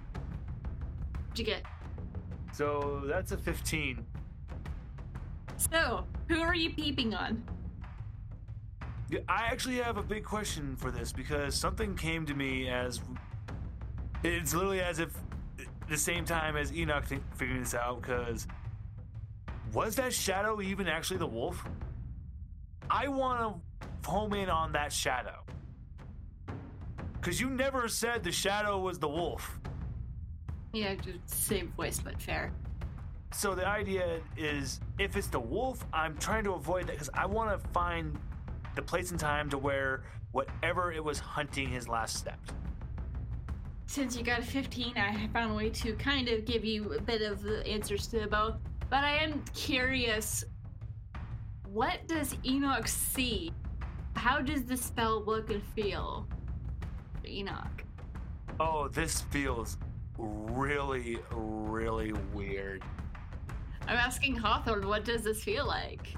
[1.30, 1.62] What'd you get?
[2.52, 4.04] So that's a 15.
[5.56, 7.42] So, who are you peeping on?
[9.28, 13.00] I actually have a big question for this because something came to me as
[14.22, 15.16] it's literally as if
[15.88, 18.46] the same time as Enoch figuring this out because
[19.72, 21.64] was that shadow even actually the wolf?
[22.90, 25.42] I want to home in on that shadow
[27.14, 29.58] because you never said the shadow was the wolf.
[30.72, 32.52] Yeah, just same voice, but fair.
[33.32, 37.26] So the idea is if it's the wolf, I'm trying to avoid that because I
[37.26, 38.18] want to find
[38.74, 42.38] the place and time to where whatever it was hunting his last step.
[43.92, 47.00] Since you got a 15, I found a way to kind of give you a
[47.02, 48.54] bit of the answers to both.
[48.88, 50.46] But I am curious
[51.70, 53.52] what does Enoch see?
[54.16, 56.26] How does the spell look and feel?
[57.26, 57.84] Enoch.
[58.58, 59.76] Oh, this feels
[60.16, 62.82] really, really weird.
[63.86, 66.14] I'm asking Hawthorne, what does this feel like?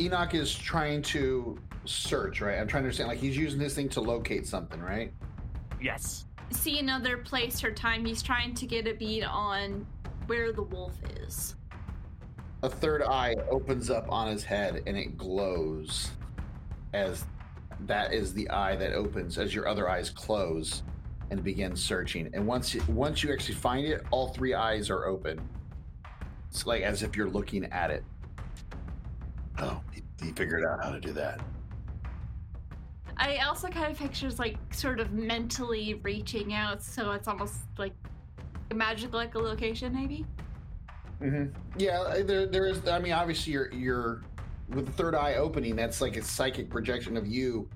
[0.00, 2.40] Enoch is trying to search.
[2.40, 3.08] Right, I'm trying to understand.
[3.08, 4.80] Like he's using this thing to locate something.
[4.80, 5.12] Right.
[5.80, 6.24] Yes.
[6.52, 9.84] See another place or time, he's trying to get a bead on
[10.26, 11.56] where the wolf is.
[12.62, 16.10] A third eye opens up on his head and it glows
[16.92, 17.24] as
[17.80, 20.84] that is the eye that opens as your other eyes close
[21.30, 22.30] and begin searching.
[22.32, 25.40] And once you, once you actually find it, all three eyes are open.
[26.48, 28.04] It's like as if you're looking at it.
[29.58, 31.40] Oh, he, he figured out how to do that.
[33.22, 37.92] I also kind of pictures like sort of mentally reaching out, so it's almost like
[38.72, 40.26] a magical echolocation, maybe.
[41.20, 41.56] Mm-hmm.
[41.78, 42.88] Yeah, there, there is.
[42.88, 44.22] I mean, obviously, you're you're
[44.70, 45.76] with the third eye opening.
[45.76, 47.68] That's like a psychic projection of you,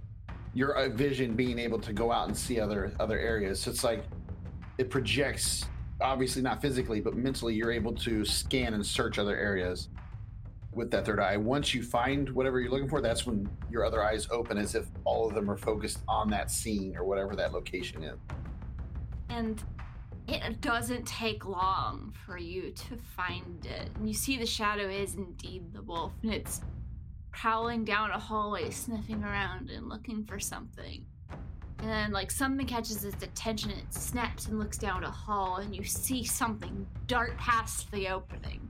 [0.52, 3.61] your uh, vision being able to go out and see other other areas.
[3.61, 4.02] So it's like
[4.78, 5.64] it projects.
[6.00, 9.90] Obviously, not physically, but mentally, you're able to scan and search other areas
[10.76, 11.36] with that third eye.
[11.36, 14.86] Once you find whatever you're looking for, that's when your other eyes open, as if
[15.04, 18.18] all of them are focused on that scene or whatever that location is.
[19.30, 19.62] And
[20.28, 23.90] it doesn't take long for you to find it.
[23.96, 26.60] And you see the shadow is indeed the wolf, and it's
[27.32, 31.06] prowling down a hallway, sniffing around and looking for something.
[31.78, 35.74] And then, like, something catches its attention, it snaps and looks down a hall, and
[35.74, 38.66] you see something dart past the opening.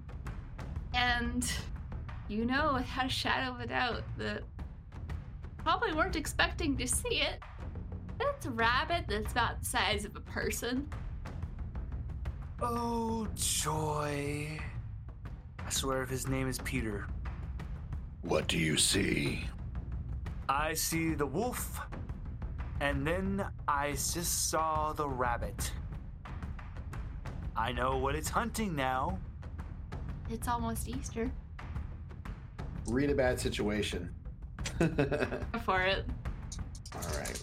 [0.93, 1.51] And
[2.29, 4.43] you know, without a shadow of a doubt, that
[5.59, 7.41] probably weren't expecting to see it.
[8.19, 10.89] That's a rabbit that's about the size of a person.
[12.63, 14.59] Oh, joy.
[15.59, 17.07] I swear if his name is Peter.
[18.23, 19.47] What do you see?
[20.49, 21.81] I see the wolf,
[22.81, 25.73] and then I just saw the rabbit.
[27.57, 29.19] I know what it's hunting now.
[30.31, 31.31] It's almost Easter.
[32.89, 34.11] Read a bad situation.
[34.79, 34.89] Go
[35.65, 36.05] For it.
[37.17, 37.43] right.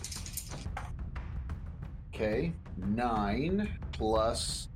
[2.13, 4.67] Okay, nine plus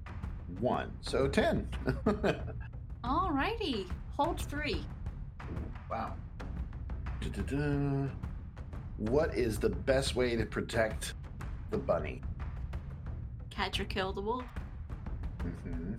[0.59, 1.67] one, so ten.
[3.03, 3.89] Alrighty.
[4.17, 4.83] Hold three.
[5.89, 6.13] wow.
[7.21, 8.07] Da-da-da.
[8.97, 11.13] What is the best way to protect
[11.69, 12.21] the bunny.
[13.49, 14.45] Catch or kill the wolf.
[15.43, 15.93] Mm-hmm.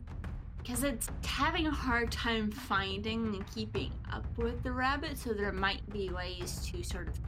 [0.69, 5.51] Because it's having a hard time finding and keeping up with the rabbit, so there
[5.51, 7.19] might be ways to sort of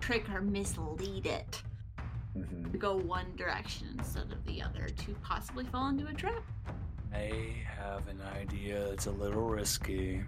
[0.00, 1.62] trick or mislead it
[2.36, 2.70] Mm-hmm.
[2.72, 6.42] to go one direction instead of the other to possibly fall into a trap.
[7.14, 7.30] I
[7.78, 10.22] have an idea that's a little risky.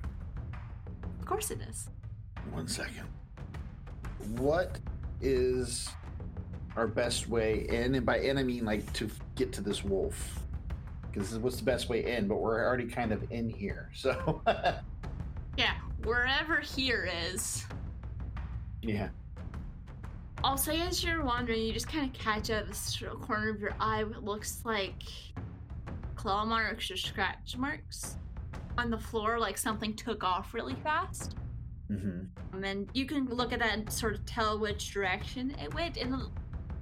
[1.19, 1.89] Of course it is.
[2.51, 3.09] One second.
[4.37, 4.79] What
[5.23, 5.89] is
[6.77, 7.95] our best way in?
[7.95, 10.41] And by in, I mean like to get to this wolf.
[11.15, 13.91] Because what's the best way in, but we're already kind of in here.
[13.95, 14.43] So,
[15.57, 17.65] Yeah, wherever here is.
[18.83, 19.11] yeah.
[20.43, 23.75] I'll say as you're wandering, you just kind of catch out the corner of your
[23.81, 25.05] eye what looks like
[26.17, 28.17] claw marks or scratch marks
[28.77, 31.37] on the floor, like something took off really fast.
[31.91, 32.55] Mm-hmm.
[32.55, 35.97] And then you can look at that and sort of tell which direction it went.
[35.97, 36.23] And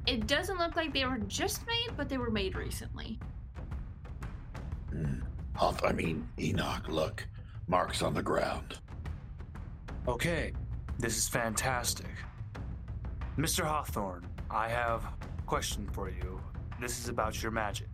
[0.06, 3.20] it doesn't look like they were just made, but they were made recently.
[5.54, 7.26] Hoth- I mean, Enoch, look.
[7.68, 8.78] Marks on the ground.
[10.08, 10.52] Okay,
[10.98, 12.10] this is fantastic.
[13.38, 13.64] Mr.
[13.64, 16.40] Hawthorne, I have a question for you.
[16.80, 17.88] This is about your magic.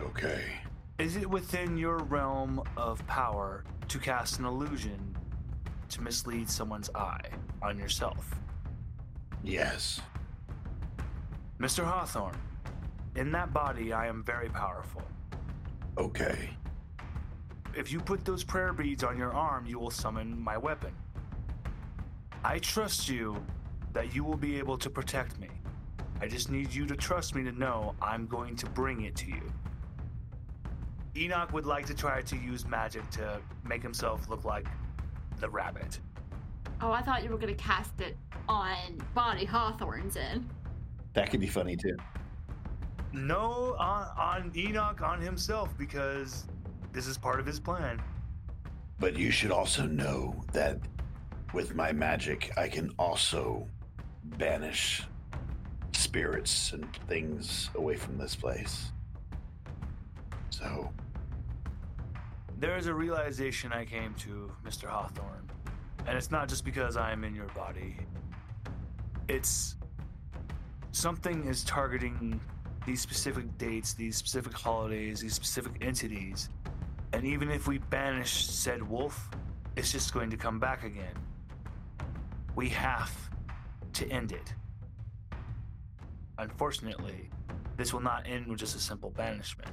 [0.00, 0.42] Okay.
[0.98, 5.16] Is it within your realm of power to cast an illusion
[5.90, 7.28] to mislead someone's eye
[7.62, 8.34] on yourself?
[9.44, 10.00] Yes.
[11.60, 11.84] Mr.
[11.84, 12.36] Hawthorne,
[13.14, 15.02] in that body, I am very powerful.
[15.98, 16.50] Okay.
[17.74, 20.92] If you put those prayer beads on your arm, you will summon my weapon.
[22.44, 23.44] I trust you
[23.92, 25.48] that you will be able to protect me.
[26.20, 29.26] I just need you to trust me to know I'm going to bring it to
[29.26, 29.52] you.
[31.16, 34.66] Enoch would like to try to use magic to make himself look like
[35.40, 35.98] the rabbit.
[36.80, 38.16] Oh, I thought you were going to cast it
[38.48, 38.76] on
[39.14, 40.48] Bonnie Hawthorne's in.
[41.14, 41.96] That could be funny too.
[43.16, 46.44] No, on, on Enoch, on himself, because
[46.92, 48.00] this is part of his plan.
[49.00, 50.78] But you should also know that
[51.54, 53.66] with my magic, I can also
[54.24, 55.02] banish
[55.92, 58.92] spirits and things away from this place.
[60.50, 60.90] So,
[62.58, 64.88] There is a realization I came to, Mr.
[64.88, 65.48] Hawthorne.
[66.06, 67.96] And it's not just because I am in your body.
[69.28, 69.76] It's
[70.92, 72.40] something is targeting
[72.86, 76.48] these specific dates, these specific holidays, these specific entities.
[77.12, 79.28] And even if we banish said wolf,
[79.74, 81.14] it's just going to come back again.
[82.54, 83.10] We have
[83.94, 84.54] to end it.
[86.38, 87.28] Unfortunately,
[87.76, 89.70] this will not end with just a simple banishment.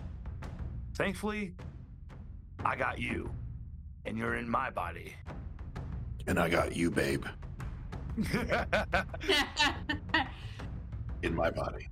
[0.95, 1.53] Thankfully,
[2.65, 3.29] I got you,
[4.05, 5.15] and you're in my body.
[6.27, 7.25] and I got you, babe,
[11.21, 11.89] in my body.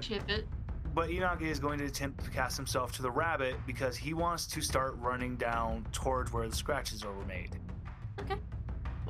[0.00, 0.46] Chip it.
[0.94, 4.46] but Enoch is going to attempt to cast himself to the rabbit because he wants
[4.46, 7.50] to start running down towards where the scratches are made.
[8.18, 8.36] Okay.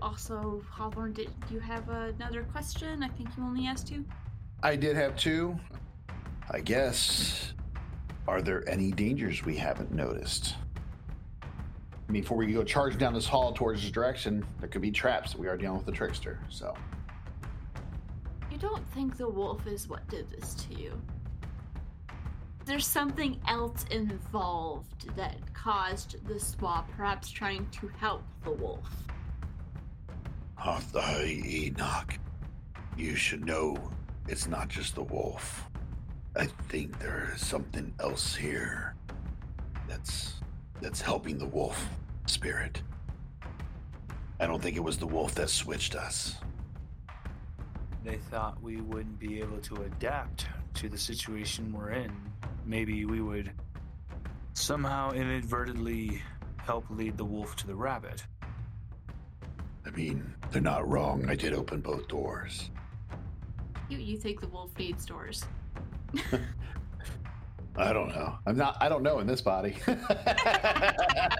[0.02, 3.02] Also, Hawthorne, did you have another question?
[3.02, 4.04] I think you only asked two.
[4.62, 5.58] I did have two.
[6.50, 7.52] I guess.
[8.28, 10.54] Are there any dangers we haven't noticed?
[11.42, 14.90] I mean, before we go charge down this hall towards this direction, there could be
[14.90, 15.36] traps.
[15.36, 16.74] We are dealing with the trickster, so
[18.56, 20.98] You don't think the wolf is what did this to you?
[22.64, 28.88] There's something else involved that caused the swap, perhaps trying to help the wolf.
[30.56, 30.80] Uh,
[31.26, 32.18] Enoch,
[32.96, 33.76] you should know
[34.26, 35.68] it's not just the wolf.
[36.34, 38.94] I think there is something else here
[39.86, 40.40] that's
[40.80, 41.90] that's helping the wolf
[42.24, 42.80] spirit.
[44.40, 46.36] I don't think it was the wolf that switched us.
[48.06, 52.12] They thought we wouldn't be able to adapt to the situation we're in.
[52.64, 53.50] Maybe we would
[54.52, 56.22] somehow inadvertently
[56.58, 58.24] help lead the wolf to the rabbit.
[59.84, 61.28] I mean, they're not wrong.
[61.28, 62.70] I did open both doors.
[63.88, 65.44] You, you think the wolf needs doors?
[67.76, 68.38] I don't know.
[68.46, 68.76] I'm not.
[68.80, 69.78] I don't know in this body.
[69.88, 71.30] I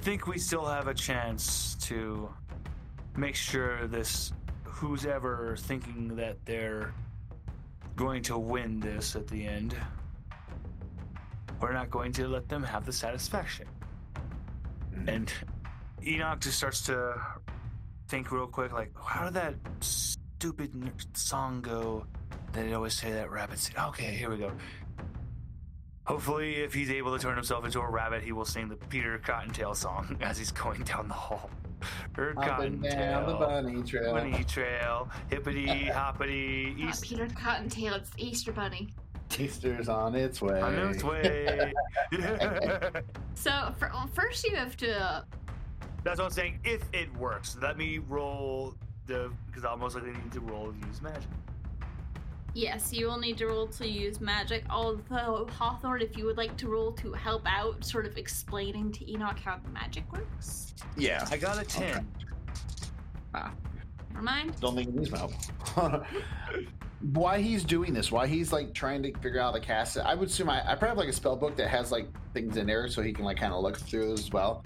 [0.00, 2.32] think we still have a chance to
[3.14, 4.32] make sure this
[4.82, 6.92] who's ever thinking that they're
[7.94, 9.76] going to win this at the end.
[11.60, 13.68] We're not going to let them have the satisfaction.
[14.92, 15.08] Mm.
[15.08, 15.32] And
[16.04, 17.14] Enoch just starts to
[18.08, 22.04] think real quick, like, how did that stupid song go?
[22.52, 23.70] That they always say that rabbits.
[23.78, 24.50] Okay, here we go.
[26.06, 29.16] Hopefully, if he's able to turn himself into a rabbit, he will sing the Peter
[29.18, 31.50] Cottontail song as he's going down the hall.
[32.18, 34.12] Er, Up and down the Cottontail, bunny trail.
[34.14, 38.88] bunny trail, hippity hoppity, Not east Peter Cottontail, it's the Easter Bunny.
[39.38, 40.60] Easter's on its way.
[40.60, 41.72] on its way.
[43.34, 45.24] So for, well, first you have to.
[46.04, 46.58] That's what I'm saying.
[46.64, 48.74] If it works, let me roll
[49.06, 51.22] the because I'll most likely need to roll use magic.
[52.54, 54.64] Yes, you will need to roll to use magic.
[54.68, 59.10] Although Hawthorne, if you would like to roll to help out, sort of explaining to
[59.10, 60.74] Enoch how the magic works.
[60.96, 61.26] Yeah.
[61.30, 62.06] I got a ten.
[63.34, 63.52] Ah.
[64.10, 64.60] Never mind.
[64.60, 66.04] Don't think he needs my help.
[67.00, 68.12] why he's doing this?
[68.12, 70.00] Why he's like trying to figure out how to cast it?
[70.00, 72.56] I would assume I, I probably have like a spell book that has like things
[72.58, 74.64] in there so he can like kind of look through those as well.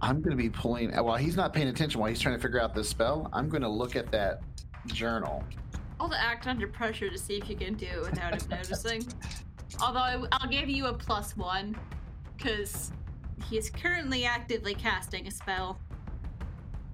[0.00, 2.74] I'm gonna be pulling while he's not paying attention while he's trying to figure out
[2.74, 3.28] this spell.
[3.32, 4.42] I'm gonna look at that
[4.86, 5.44] journal.
[6.00, 9.06] I'll act under pressure to see if you can do it without him noticing.
[9.82, 11.76] Although I'll give you a plus one,
[12.36, 12.92] because
[13.48, 15.78] he is currently actively casting a spell.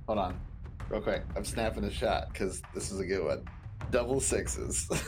[0.06, 0.40] Hold on,
[0.88, 1.22] real quick.
[1.36, 3.44] I'm snapping a shot because this is a good one.
[3.90, 4.88] Double sixes.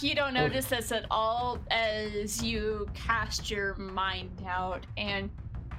[0.00, 5.30] You don't notice this at all as you cast your mind out and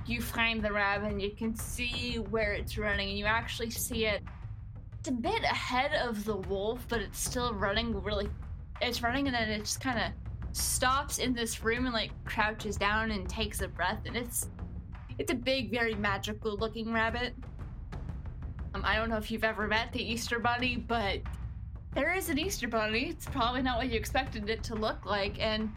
[0.08, 4.06] you find the rabbit and you can see where it's running and you actually see
[4.06, 4.22] it
[5.00, 8.30] it's a bit ahead of the wolf but it's still running really
[8.82, 10.12] it's running and then it just kind of
[10.56, 14.50] stops in this room and like crouches down and takes a breath and it's
[15.18, 17.34] it's a big very magical looking rabbit
[18.74, 21.22] um, i don't know if you've ever met the easter bunny but
[21.94, 23.10] there is an Easter bunny.
[23.10, 25.40] It's probably not what you expected it to look like.
[25.40, 25.72] And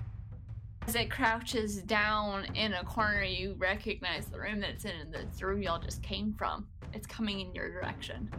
[0.87, 5.15] as it crouches down in a corner, you recognize the room that it's in, and
[5.15, 6.67] the room y'all just came from.
[6.93, 8.31] It's coming in your direction.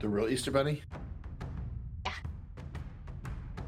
[0.00, 0.82] the real Easter Bunny?
[2.04, 2.12] Yeah.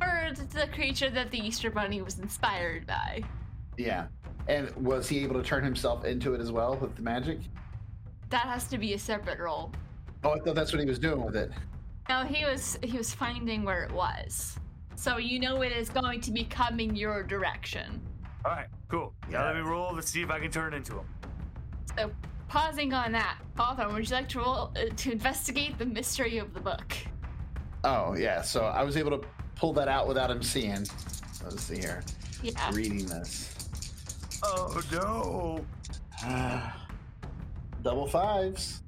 [0.00, 3.22] Or the creature that the Easter bunny was inspired by.
[3.76, 4.06] Yeah.
[4.48, 7.38] And was he able to turn himself into it as well with the magic?
[8.30, 9.72] That has to be a separate roll.
[10.24, 11.50] Oh, I thought that's what he was doing with it.
[12.08, 14.56] No, he was he was finding where it was.
[15.00, 18.02] So you know it is going to be coming your direction.
[18.44, 19.14] all right, cool.
[19.30, 21.06] Now let me roll to see if I can turn into him.
[21.96, 22.10] So
[22.48, 26.52] pausing on that, Hawthorne, would you like to roll uh, to investigate the mystery of
[26.52, 26.94] the book?
[27.82, 28.42] Oh, yeah.
[28.42, 29.26] So I was able to
[29.56, 30.86] pull that out without him seeing.
[31.44, 32.02] Let's see here.
[32.42, 32.70] Yeah.
[32.74, 33.56] Reading this.
[34.42, 35.64] Oh no!
[37.82, 38.82] Double fives.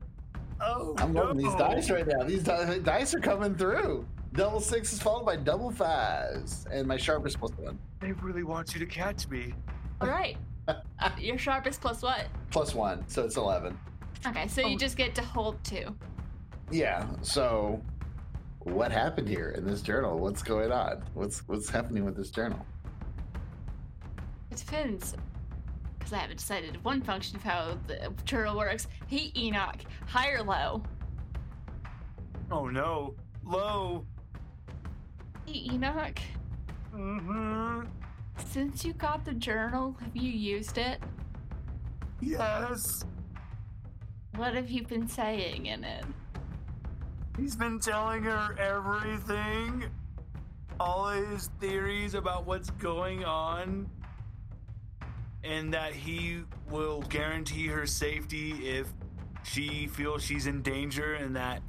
[0.60, 1.32] Oh I'm no!
[1.32, 2.22] these dice right now.
[2.24, 4.06] These di- dice are coming through.
[4.32, 6.66] Double is followed by double fives.
[6.70, 7.78] And my sharpest plus one.
[8.00, 9.54] They really want you to catch me.
[10.00, 10.36] All right.
[11.18, 12.26] Your sharpest plus what?
[12.50, 13.06] Plus one.
[13.08, 13.78] So it's 11.
[14.26, 14.78] Okay, so you Oh.
[14.78, 15.94] just get to hold two.
[16.70, 17.06] Yeah.
[17.22, 17.82] So
[18.60, 20.18] what happened here in this journal?
[20.18, 21.02] What's going on?
[21.14, 22.64] What's what's happening with this journal?
[24.50, 25.14] It depends.
[25.98, 28.86] Because I haven't decided one function of how the journal works.
[29.08, 30.82] Hey, Enoch, high or low?
[32.50, 33.14] Oh no!
[33.44, 34.06] Low.
[35.46, 36.18] Hey, Enoch,
[36.94, 37.86] Mm-hmm.
[38.44, 40.98] since you got the journal, have you used it?
[42.20, 43.04] Yes.
[44.36, 46.04] What have you been saying in it?
[47.38, 49.84] He's been telling her everything.
[50.78, 53.88] All his theories about what's going on.
[55.44, 58.92] And that he will guarantee her safety if
[59.42, 61.62] she feels she's in danger, and that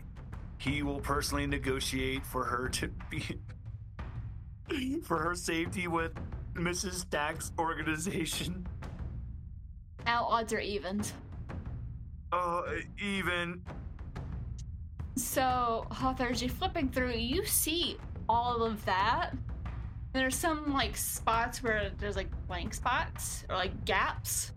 [0.57, 3.23] he will personally negotiate for her to be.
[5.03, 6.13] For her safety with
[6.55, 6.93] Mrs.
[6.93, 8.67] Stack's organization.
[10.05, 11.13] Now odds are evens.
[12.31, 12.63] Uh,
[13.01, 13.61] even.
[15.15, 19.31] So, Hawthorne, as you're flipping through, you see all of that.
[20.13, 24.51] There's some like spots where there's like blank spots or like gaps.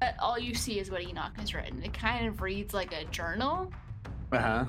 [0.00, 1.82] But all you see is what Enoch has written.
[1.82, 3.72] It kind of reads like a journal.
[4.32, 4.64] Uh huh.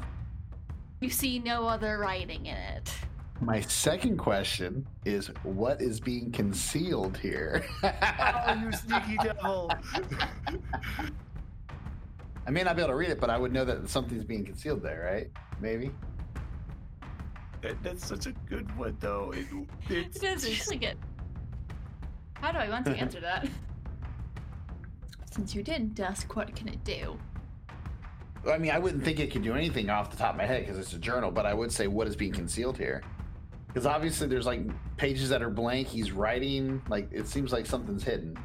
[0.99, 2.93] You see no other writing in it.
[3.43, 7.65] My second question is what is being concealed here?
[7.83, 9.69] Oh, you sneaky devil!
[12.47, 14.45] I may not be able to read it, but I would know that something's being
[14.45, 15.31] concealed there, right?
[15.59, 15.91] Maybe.
[17.61, 19.31] That- That's such a good one, though.
[19.35, 19.47] It,
[19.89, 20.97] it's, It is really good.
[22.35, 23.47] How do I want to answer that?
[25.31, 27.17] Since you didn't ask, what can it do?
[28.49, 30.61] I mean, I wouldn't think it could do anything off the top of my head
[30.65, 33.01] because it's a journal, but I would say what is being concealed here?
[33.73, 34.61] Because obviously there's like
[34.97, 35.87] pages that are blank.
[35.87, 38.37] He's writing, like it seems like something's hidden.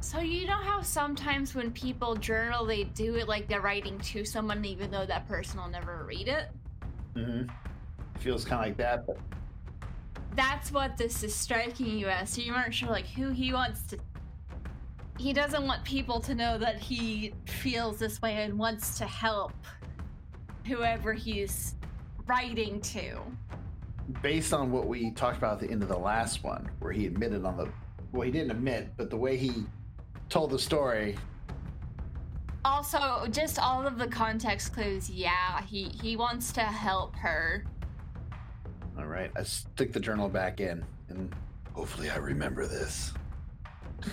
[0.00, 4.24] So you know how sometimes when people journal, they do it like they're writing to
[4.24, 6.48] someone, even though that person will never read it.
[7.14, 7.48] Mm-hmm.
[7.48, 9.18] It feels kind of like that, but
[10.36, 12.30] That's what this is striking you as.
[12.30, 13.98] So you aren't sure like who he wants to.
[15.18, 19.54] He doesn't want people to know that he feels this way and wants to help
[20.66, 21.74] whoever he's
[22.26, 23.18] writing to.
[24.22, 27.06] Based on what we talked about at the end of the last one, where he
[27.06, 27.68] admitted on the
[28.12, 29.66] well, he didn't admit, but the way he
[30.28, 31.16] told the story,
[32.64, 35.10] Also, just all of the context clues.
[35.10, 37.64] Yeah, he he wants to help her.
[38.98, 41.34] all right, I stick the journal back in, and
[41.76, 43.12] Hopefully, I remember this.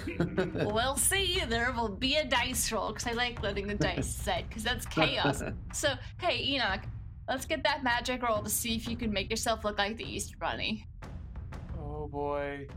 [0.53, 1.41] we'll see.
[1.47, 4.85] There will be a dice roll because I like letting the dice set because that's
[4.87, 5.41] chaos.
[5.71, 6.81] So hey, Enoch,
[7.27, 10.03] let's get that magic roll to see if you can make yourself look like the
[10.03, 10.87] Easter Bunny.
[11.79, 12.67] Oh boy.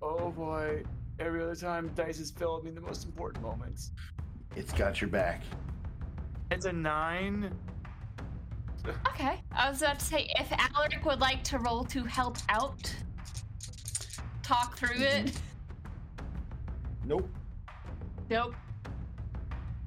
[0.00, 0.82] Oh boy.
[1.18, 3.92] Every other time, dice has failed me in the most important moments.
[4.56, 5.42] it's got your back.
[6.50, 7.52] It's a nine.
[9.10, 9.40] Okay.
[9.52, 12.92] I was about to say if Alaryk would like to roll to help out,
[14.42, 15.28] talk through mm-hmm.
[15.28, 15.40] it.
[17.04, 17.28] Nope.
[18.28, 18.56] Nope.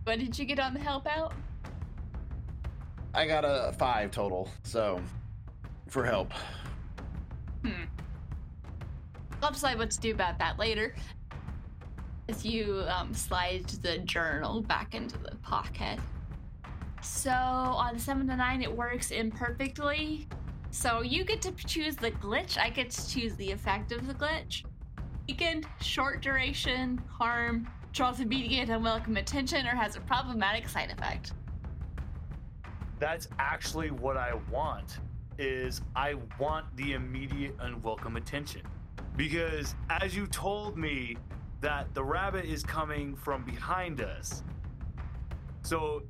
[0.05, 1.33] What did you get on the help out?
[3.15, 5.01] I got a five total, so
[5.87, 6.33] for help.
[7.63, 7.85] Hmm.
[9.41, 10.93] I'll decide what to do about that later.
[12.27, 15.97] As you um, slide the journal back into the pocket.
[17.01, 20.27] So on seven to nine, it works imperfectly.
[20.71, 22.57] So you get to choose the glitch.
[22.57, 24.65] I get to choose the effect of the glitch.
[25.25, 31.31] Weakened, short duration, harm, draws immediate unwelcome attention, or has a problematic side effect.
[32.99, 34.99] That's actually what I want.
[35.37, 38.61] Is I want the immediate unwelcome attention.
[39.17, 41.17] Because as you told me
[41.61, 44.43] that the rabbit is coming from behind us.
[45.63, 46.03] So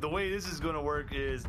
[0.00, 1.44] the way this is going to work is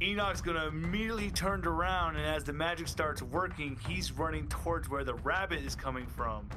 [0.00, 4.88] Enoch's going to immediately turn around and as the magic starts working, he's running towards
[4.88, 6.48] where the rabbit is coming from.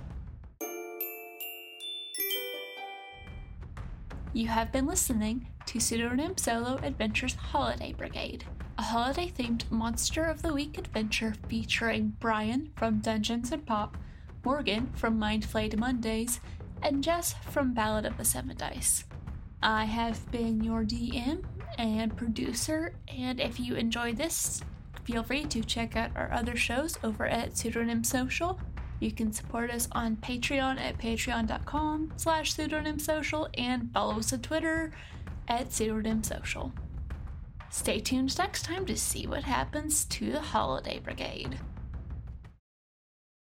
[4.34, 8.44] You have been listening to Pseudonym Solo Adventures Holiday Brigade,
[8.78, 13.96] a holiday themed Monster of the Week adventure featuring Brian from Dungeons and Pop,
[14.44, 16.42] Morgan from Mind Flayed Mondays,
[16.84, 19.06] and Jess from Ballad of the Seven Dice.
[19.64, 21.46] I have been your DM
[21.78, 24.62] and producer, and if you enjoyed this,
[25.06, 28.60] feel free to check out our other shows over at Pseudonym Social.
[29.00, 34.92] You can support us on Patreon at patreon.com slash pseudonymsocial and follow us on Twitter
[35.48, 36.72] at pseudonymsocial.
[37.70, 41.60] Stay tuned next time to see what happens to the Holiday Brigade.